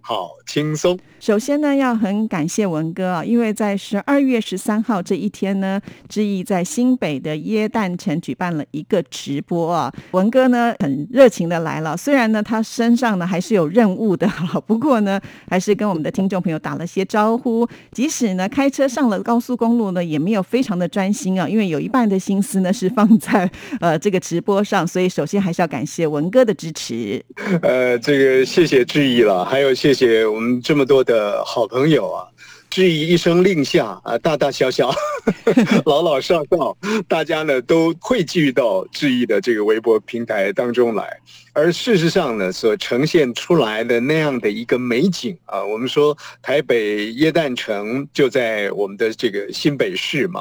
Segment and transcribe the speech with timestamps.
[0.00, 0.98] 好轻松。
[1.18, 5.78] 首先呢，要很感谢文哥啊，因为在十二月十三号这一天呢，
[6.08, 9.92] 志毅在新北的耶诞城举办了一个直播啊。
[10.12, 14.26] 文哥呢很热情的来了，虽然呢他身上呢还是有任务的，
[14.66, 17.68] 不过呢还是跟我们的听众朋友打了些招呼。
[17.92, 27.22] 即使呢开车上了高速公路呢，也没有非常的专心啊，因为有一半的心思呢是放在呃这个直播上，所以首先还是要感谢文哥的支持。
[27.60, 31.00] 呃，这个谢谢志毅了，还有谢谢谢我们这么多。
[31.02, 32.28] 的好朋友啊，
[32.68, 34.94] 质疑一声令下啊，大大小小、
[35.86, 36.76] 老老少少，
[37.08, 41.18] 大家呢都汇聚到质疑的这个微博平台当中来。
[41.52, 50.40] 而事实上呢，所呈现出来的那样的一个美景啊，我们说台北耶诞城就在我们的这个新北市嘛。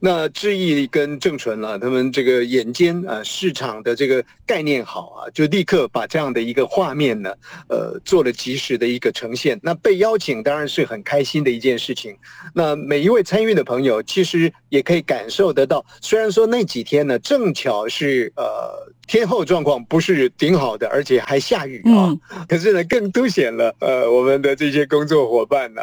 [0.00, 7.32] 那志毅跟郑纯呢，他们这个眼尖啊，市场的这个概念好啊，就立刻把这样的一个画面呢，
[7.68, 9.58] 呃，做了及时的一个呈现。
[9.62, 12.16] 那被邀请当然是很开心的一件事情。
[12.54, 18.92] 那每一位参与的朋友，其实也可以感受得到，虽然说那几天呢，正巧是呃。
[19.08, 22.14] 天后状况不是挺好的，而且还下雨啊！
[22.46, 25.82] 可是呢，更凸显了呃我们的这些工作伙伴呢，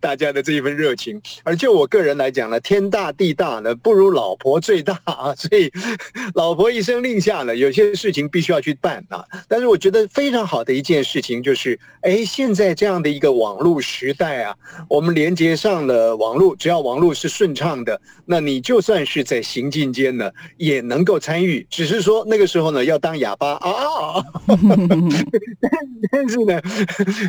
[0.00, 1.22] 大家的这一份热情。
[1.44, 5.32] 而就我个人来讲呢，天大地大呢，不如老婆最大啊！
[5.38, 5.70] 所以
[6.34, 9.24] 老婆一声令下呢，有些事情必须要去办啊。
[9.48, 14.56] 但是我觉得非常好的一件事情就是，哎，现在这样的一个网络时代啊，
[14.90, 21.64] 我们连接上了网络，只要网络是顺畅的，那你就算是在行进间呢，也能够参与。
[21.70, 24.24] 只是说那个时之后呢，要当哑巴啊！
[25.60, 25.70] 但
[26.10, 26.58] 但是呢，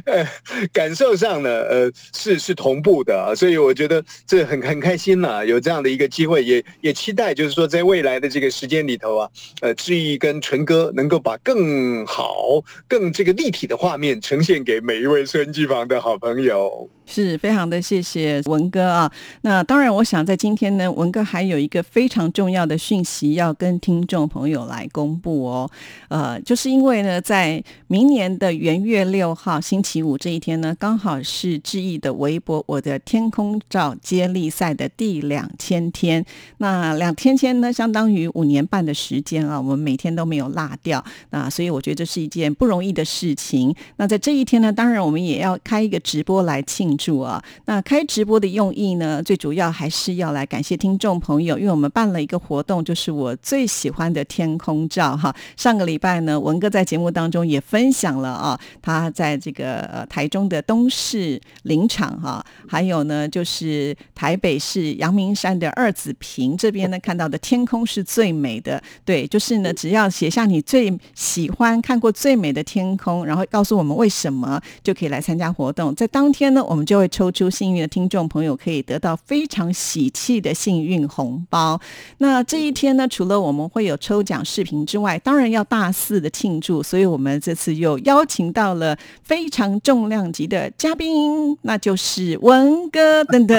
[0.05, 0.25] 呃，
[0.71, 9.29] 感受上呢，呃，是是同步的，啊所以我觉得这很很开心呐，有这样的一个机会，也也期待，就是说在未来的这个时间里头啊，
[9.59, 16.89] 呃，志毅跟纯哥能够把更好、更这个立体的画面呈现给每一位收音机旁的好朋友。
[17.07, 19.11] 是非常的谢谢文哥啊！
[19.41, 25.71] 那当然，我想在今天呢，文哥还有一个非常重要的讯息要跟听众朋友来公布哦。
[26.09, 36.25] 呃，就是因为呢，在明年的元月六号星期五这一天呢，刚好是志毅的微博我的天空照接力赛的第两千天。
[36.57, 41.01] 那两千天呢，相当于五年半的时间啊，我们每天都没有落掉。
[41.29, 43.73] 那所以我觉得这是一件不容易的事情。
[43.95, 46.96] 那在这一天呢，当然我们也要开一个直播来庆。
[46.97, 47.43] 祝啊！
[47.65, 55.33] 那开直播的用意呢，最主要还是要来感谢听众朋友，因为我们办了一个活动，就是我最喜欢的天空照哈。
[55.55, 68.81] 上个礼拜呢，文哥在节目当中也分享了啊，他在这个呃台中的东市林场哈，还有呢就是台北市阳明山的二子坪这边呢看到的天空是最美的。
[69.05, 75.93] 对，就是呢，只要写下你最喜欢看过最美的天空，然后告诉我们为什么，就可以来参加活动。
[75.95, 81.79] 在当天呢，我们就会抽出幸运的听众朋友，可以得到非常喜气的幸运红包。
[82.19, 86.81] 那这一天呢，除了我们会有抽奖视频之外，当然要大肆的庆祝。
[86.81, 93.57] 所以我们这次又邀请到了非常重量级的嘉宾，那就是文哥等等。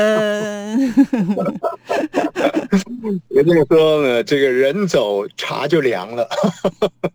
[3.28, 6.26] 也这么说呢，这个人走茶就凉了。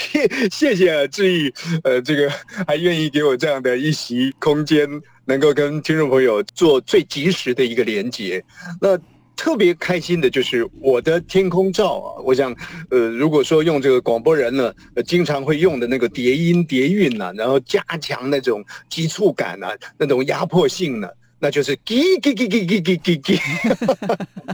[0.00, 1.52] 谢谢谢志毅，
[1.84, 2.32] 呃，这个
[2.66, 4.88] 还愿意给我这样的一席空间。
[5.26, 8.42] 能够跟听众朋友做最及时的一个连接，
[8.80, 8.96] 那
[9.36, 12.22] 特别开心的就是我的天空照啊！
[12.24, 12.54] 我想，
[12.90, 14.72] 呃，如果说用这个广播人呢，
[15.04, 19.68] 经常会用的那个叠音叠韵呐，然后加强那种急促感呐，
[19.98, 21.08] 那种压迫性呢，
[21.38, 23.38] 那就是叽叽叽叽叽叽叽叽，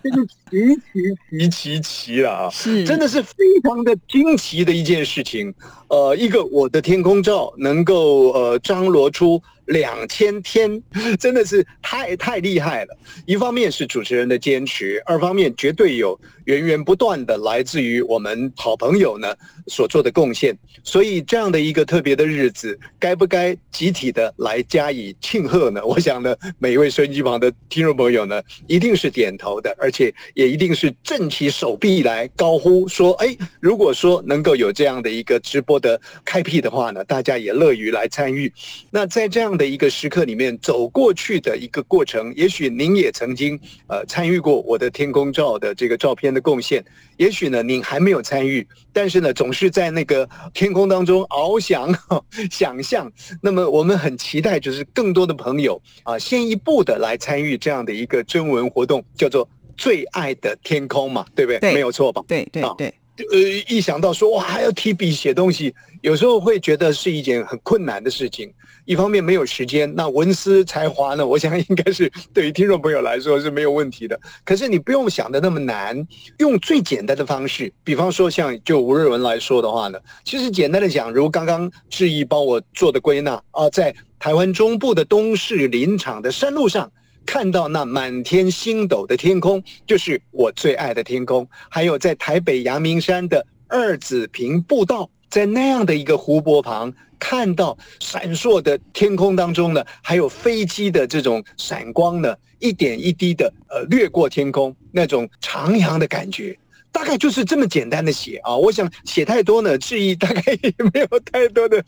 [0.02, 2.50] 这就奇奇奇奇奇了啊！
[2.50, 5.54] 是，真的是非常的惊奇的一件事情。
[5.88, 9.40] 呃，一个我的天空照能够呃张罗出。
[9.72, 10.82] 两千天，
[11.18, 12.96] 真的是太太厉害了。
[13.26, 19.34] 一方面是主持人的坚持，二方面绝对有源源不断的来自于我们好朋友呢
[19.66, 20.56] 所做的贡献。
[20.84, 25.84] 所以这样的一个特别的日子，该不该集体的来加以庆贺呢？
[25.84, 38.52] 我想呢，每一位收音机旁的听众朋友呢，一定是点头的，而且也一定是振起手臂来高呼说：“哎，如果说能够有这样的一个直播的开辟的话呢，大家也乐于来参与。”
[38.90, 46.84] 那在这样的一个时刻里面走过去的一个过程，也许您也曾经呃参与过我的天空照的这个照片的贡献。
[47.16, 51.94] 也许呢，您还没有参与，但是呢，总是在那个天空当中翱翔、
[52.50, 53.10] 想象。
[53.40, 61.60] 那么，我们很期待，就是更多的朋友啊，先一步的来参与这样的一个征文活动，叫做“最爱的天空”嘛，对不对？
[61.60, 62.22] 对，没有错吧？
[62.26, 62.92] 对对对。
[63.16, 63.38] 呃，
[63.68, 68.52] 一想到说哇，还要提笔写东西，有时候会觉得是一件很困难的事情。
[68.84, 71.24] 一方面没有时间，那文思才华呢？
[71.24, 74.18] 我想应该是对于听众朋友来说是没有问题的。
[74.44, 76.04] 可是你不用想的那么难，
[76.38, 86.90] 用最简单的方式，比方说像就吴瑞文来说的话呢，其实简单的讲，如刚刚志毅帮我做的归纳啊，在台湾中部的东势林场的山路上，
[87.24, 91.48] 看到那满天星斗的天空，就是我最爱的天空。
[91.68, 96.92] 还有在台北阳明山的二子坪步道，在那样的一个湖泊旁。
[97.18, 106.58] 看到闪烁的天空当中呢，还有飞机的这种闪光呢，一点一滴的呃掠过天空，那种徜徉的感觉，
[106.92, 108.54] 大概就是这么简单的写啊。
[108.54, 111.82] 我想写太多呢，质疑大概也没有太多的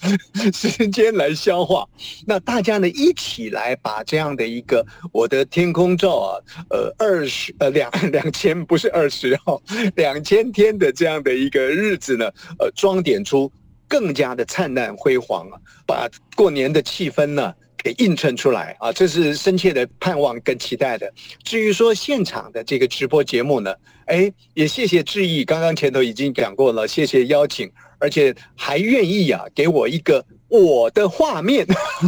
[0.53, 1.87] 时间来消化。
[2.27, 6.41] 那大家呢一起来把这样的一个我的天空照啊，
[6.71, 9.63] 呃二十呃两 两千不是二十号
[9.95, 12.27] 两千天的这样的一个日子呢，
[12.59, 13.53] 呃装点出。
[13.87, 21.13] 更加的灿烂辉煌啊，把过年的气氛呢给映衬出来啊，这是深切的盼望跟期待的。
[21.45, 23.73] 至于说现场的这个直播节目呢，
[24.07, 30.25] 哎，也谢谢志毅，刚刚前头已经讲过了，谢谢邀请，而且还愿意啊给我一个。
[30.47, 31.67] 我的画面，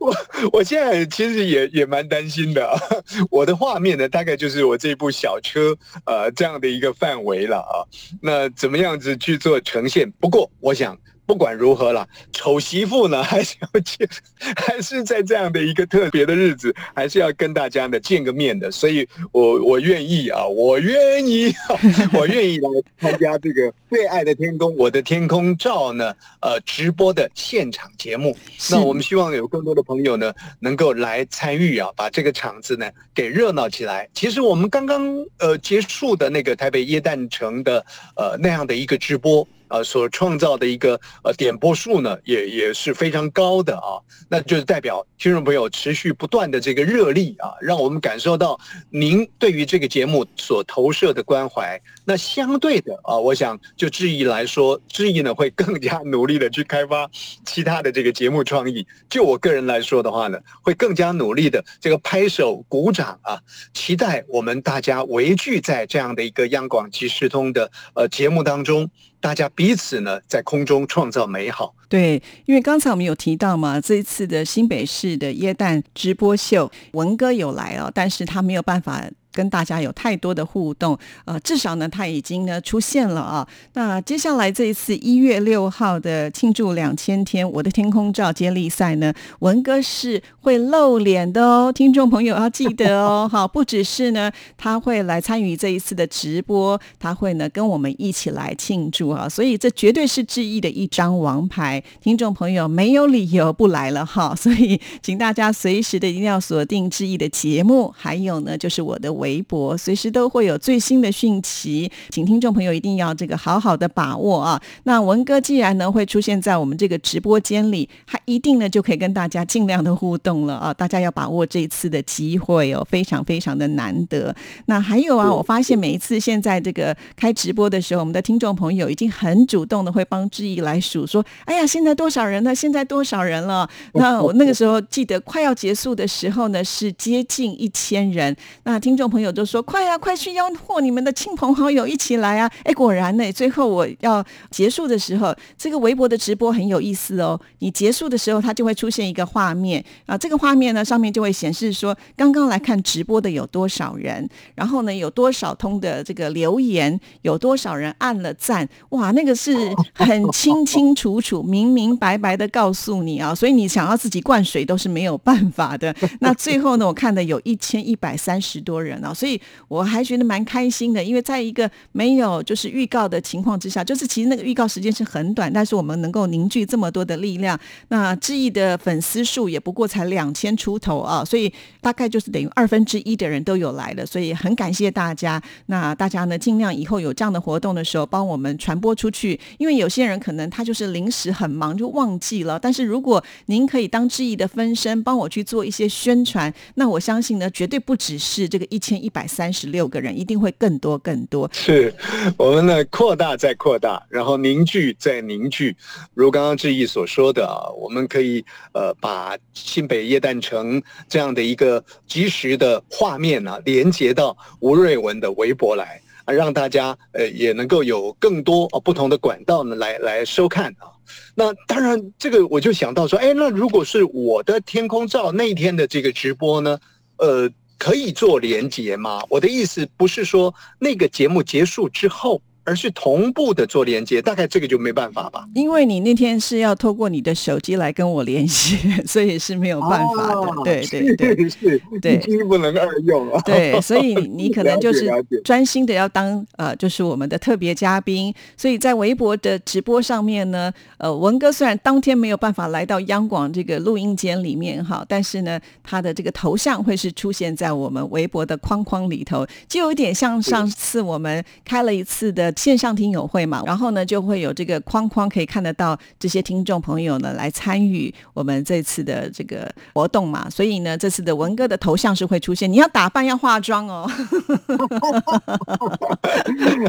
[0.00, 0.14] 我
[0.50, 2.72] 我现在其实也也蛮担心的。
[3.28, 5.76] 我的画面呢，大概就是我这部小车
[6.06, 7.84] 呃这样的一个范围了啊。
[8.22, 10.10] 那怎么样子去做呈现？
[10.12, 10.96] 不过我想。
[11.24, 14.08] 不管如何了，丑媳妇呢 还是要见，
[14.56, 18.70] 还是在这样的一个特别的日子，还是要跟大家呢见个面的。
[18.70, 21.54] 所以，我我愿意啊，我愿意，
[22.12, 22.68] 我愿意来
[23.00, 28.36] 参加这个最爱的天空，我的天空照呢，呃，直播的现场节目。
[28.70, 34.08] 那我们希望有更多的朋友呢，能够来参与啊，把这个场子呢给热闹起来。
[34.12, 37.84] 其实我们刚刚呃结束的那个台北耶诞城的
[38.16, 39.46] 呃那样的一个直播。
[39.72, 43.96] 呃，所创造的一个呃点播数呢，也也是非常高的啊，
[44.28, 48.60] 那就是代表听众朋友持续不断的这个热力啊，让我们感受到
[48.90, 51.80] 您对于这个节目所投射的关怀。
[52.04, 57.08] 那相对的啊，我想就质疑来说，质疑呢会更加努力的去开发
[57.46, 58.86] 其他的这个节目创意。
[59.08, 63.40] 就我个人来说的话呢，会更加努力的这个拍手鼓掌啊，
[63.72, 68.90] 期待我们大家围聚在这样的一个央广即时通的呃节目当中。
[69.22, 71.74] 大家彼此呢，在空中创造美好。
[71.88, 79.08] 对，因为刚才我们有提到嘛，这一次的新北市的耶诞直播秀，文哥有来哦，但是他没有办法。
[79.32, 83.48] 跟大家有太多的互动，呃，至少呢，他已经呢出现了啊。
[83.72, 109.10] 那接下来这一次一月六号的庆祝两千天我的天空照接力赛呢，文哥是会露脸的哦，听众朋友要记得哦， 好，不只是呢，他会来参与这一次的直播，他会呢跟我们一起来庆祝啊，所以这绝对是志毅的一张王牌，听众朋友没有理由不来了哈，所以请大家随时的一定要锁定志毅的节目，还有呢就是我的。
[109.22, 114.60] 微博随时都会有最新的讯息，请听众朋友一定要这个好好的把握啊！
[114.82, 120.74] 那文哥既然呢会出现在我们这个直播间里，他一定呢就可以跟大家尽量的互动了啊！
[120.74, 124.34] 大家要把握这一次的机会哦，非常非常的难得。
[124.66, 132.52] 那还有啊，我发现每一次现在这个开直播的时候，我们的听众朋友已经很主动的会帮志毅来数，说：“哎呀，现在多少人呢？
[132.52, 138.34] 现在多少人了？”那我那个时候记得快要结束的时候呢，是接近一千人。
[138.64, 139.11] 那听众。
[139.12, 142.50] 朋友就说快呀，快去吆喝你们的亲朋好友一起来啊！
[142.64, 147.38] 哎，果然呢，最后我要结束的时候，这个微博的直播很有意思哦。
[147.58, 159.54] 你结束的时候，它就会出现一个画面啊，这个画面呢上面就会显示说，刚刚来看直播的有多少人，然后呢有多少通的这个留言，有多少人按了赞，哇，那个是
[159.92, 165.94] 很清清楚楚、明明白白的告诉你啊，所以你想要自己灌水都是没有办法的。
[166.20, 177.58] 那最后呢，我看的有一千一百三十多人啊，所以我还觉得蛮开心的，因为在一个没有就是预告的情况之下，就是其实那个预告时间是很短，但是我们能够凝聚这么多的力量。
[177.88, 185.42] 那志毅的粉丝数也不过才两千出头啊，所以大概就是等于二分之一的人都有来了，所以很感谢大家。
[185.66, 192.58] 那大家呢，尽量以后有这样的活动的时候，帮我们传播出去，因为有些人可能他就是临时很忙就忘记了。
[192.58, 201.48] 但是如果您可以当志毅的分身，帮我去做一些宣传，那我相信呢，绝对不只是这个一千一百三十六个人，一定会更多更多。
[201.52, 201.94] 是
[202.36, 205.76] 我们呢扩大再扩大，然后凝聚再凝聚。
[206.14, 216.00] 如刚刚志毅所说的啊，我们可以呃把新北耶诞城这样的一个及时的画面呢，连接到吴瑞文的微博来。
[216.24, 220.86] 啊，让大家呃也能够有更多啊不同的管道呢来来收看啊。
[221.34, 226.78] 那当然，这个我就想到说，哎，那如果是我的天空照那天的这个直播呢，
[227.16, 227.50] 呃，
[227.82, 229.20] 可以做连接吗？
[229.28, 232.40] 我的意思不是说那个节目结束之后。
[232.64, 235.44] 而是同步的做连接，大概这个就没办法吧。
[235.54, 240.62] 因为你那天是要透过你的手机来跟我联系， 所以是没有办法的。
[240.64, 243.40] 对对对，是，对，一不能二用啊。
[243.44, 245.10] 对，所以你可能就是
[245.42, 248.32] 专心的要当呃，就是我们的特别嘉宾。
[248.56, 262.51] 所以在微博的直播上面呢，呃，文哥虽然当天没有办法来到央广这个录音间里面哈，但是呢，他的这个头像会是出现在我们微博的框框里头，就有点像上次我们开了一次的。
[262.56, 274.10] 线上听友会嘛，然后呢就会有这个框框可以看得到这些听众朋友呢来参与我们这次的这个活动嘛，所以呢这次的文哥的头像是会出现，你要打扮要化妆哦。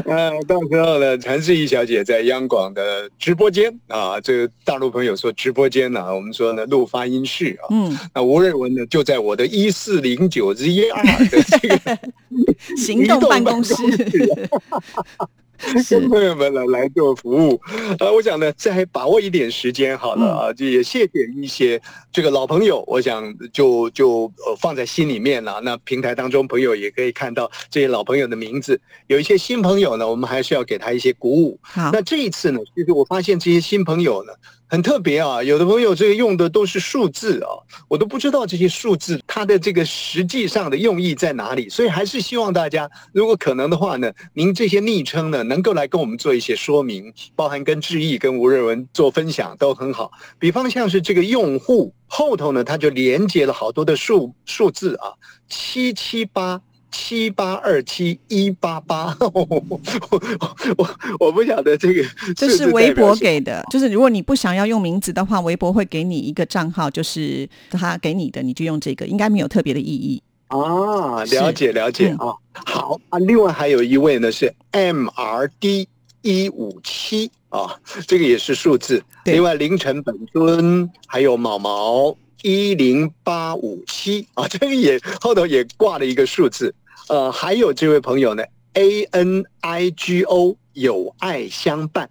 [0.06, 11.98] 呃，到时候呢，陈世怡小姐在央广的直播间啊，这个大陆朋友说直播间呢，我们说呢录发音室啊，嗯，那吴瑞文呢就在我的一四零九之一二的这个
[12.76, 13.74] 行动办公室。
[15.90, 17.60] 跟朋友们来来做服务，
[17.98, 21.80] 呃，我想呢，再把握一点时间好了啊，就也谢谢一些
[22.12, 25.60] 这个老朋友，我想就就呃放在心里面了。
[25.62, 31.58] 那平台当中朋友也可以看到这些老朋友的名字，有一些新朋友呢，我们还是要给他一些鼓舞。
[31.74, 34.32] 那这一次呢，其实我发现这些新朋友呢。
[34.74, 37.50] 很特别啊，有的朋友这个用的都是数字啊，
[37.86, 50.10] 我都不知道这些数字它的这个实际上的用意在哪里，所以还是希望大家如果可能的话呢，您这些昵称呢能够来跟我们做一些说明，包含跟志毅、跟吴瑞文做分享都很好。
[50.40, 55.14] 比方像是这个用户后头呢，他就连接了好多的数数字啊，
[55.48, 56.60] 七七八。
[56.96, 59.80] 七八二七一八八， 我我
[61.18, 62.04] 我不晓得这个，
[62.36, 71.24] 这是微博给的，就是如果你不想要用名字的话，微博会给你一个账号，就是他给你的，你就用这个，应该没有特别的意义啊。
[71.24, 73.18] 了解了解啊，好啊。
[73.18, 75.88] 另外还有一位呢是 M R D
[76.22, 79.02] 一五七啊，这个也是数字。
[79.24, 86.72] 另外凌晨本尊还有毛毛一零八五七啊，这个也后头也挂了一个数字。
[87.08, 88.42] 呃，还有这位朋友呢
[88.72, 92.08] ，A N I G O 有爱相伴，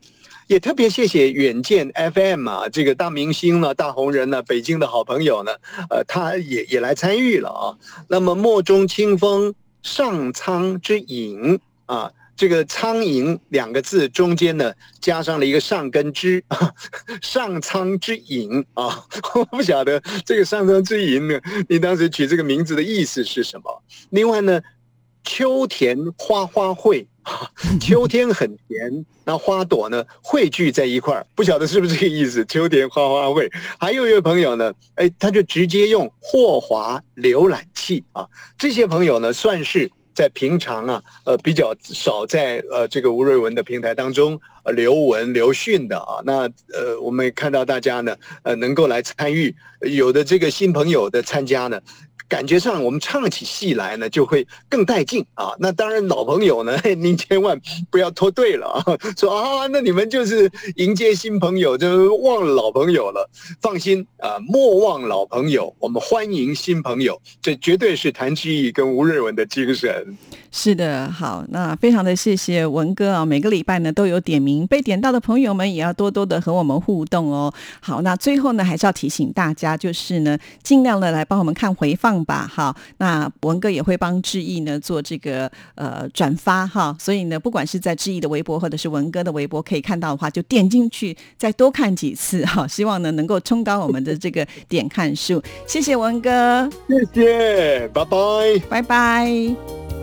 [0.48, 5.52] 也特别谢谢远见 F M 啊，这个大明星呢，大红人呢，北京的好朋友呢，
[5.90, 7.64] 呃，他也也来参与了啊。
[8.08, 14.72] 那么墨中清风上苍之影啊，这个苍蝇两个字中间呢，
[15.02, 16.44] 加上了一个上跟之，
[17.24, 23.84] 上苍之影啊， 我不晓得这个上苍之影呢，你当时取这个名字的意思是什么？
[24.12, 24.62] 另外呢？
[25.24, 27.06] 秋田花花卉，
[27.80, 32.44] 秋天很甜，那花朵呢汇聚在一块儿，不晓得是不是这个意思？
[32.46, 33.50] 秋田花花卉，
[33.80, 38.28] 还有一位朋友呢，哎，他就直接用霍华浏览器啊，
[38.58, 46.42] 这些朋友呢，算是在平常啊，呃，比较少在呃这个吴瑞文的平台当中呃留文留讯的啊，那
[46.74, 51.80] 呃，我们看到大家呢，呃，能够来参与，有的这个新朋友的参加呢。
[52.34, 55.54] 感觉上，我们唱起戏来呢，就会更带劲啊！
[55.60, 57.62] 那当然，老朋友呢， 您千万
[57.92, 58.84] 不要脱队了啊！
[59.16, 63.30] 说啊，那你们就是迎接新朋友，就忘了老朋友了。
[63.62, 70.18] 放心啊，莫忘老朋友，我们欢迎新朋友，这绝对是谭志毅跟吴瑞文的精神。
[70.56, 74.68] 是的，好，那非常的谢谢文哥啊，每个礼拜呢都有点名。
[74.68, 77.52] 被点到的朋友们也要多多的和我们互动哦。
[77.82, 82.48] 好，那最后呢，还是要提醒大家，就是呢，尽量的来帮我们看回放吧。
[82.54, 95.42] 哈，那文哥也会帮志毅呢做这个呃转发哈，所以呢，不管是在志毅的微博或者是文哥的微博可以看到的话，就点进去再多看几次哈，希望呢能够冲高我们的这个点看数。
[95.66, 100.03] 谢谢文哥，谢谢，拜拜，拜拜。